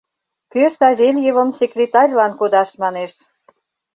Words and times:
Кӧ 0.51 0.63
Савельевым 0.77 1.49
секретарьлан 1.59 2.31
кодаш 2.39 2.69
манеш? 2.81 3.13